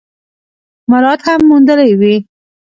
[0.89, 2.15] مراعات هم موندلي وي۔